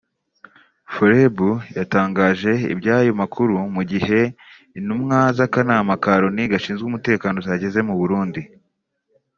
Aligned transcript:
Forebu 0.93 1.49
yatangaje 1.77 2.51
iby’ayo 2.73 3.11
makuru 3.21 3.57
mu 3.75 3.81
gihe 3.91 4.21
intumwa 4.77 5.17
z’akanama 5.37 5.93
ka 6.03 6.13
Loni 6.21 6.43
gashinzwe 6.51 6.85
umutekano 6.87 7.37
zageze 7.47 7.79
muri 7.87 7.99
Burundi 8.01 8.41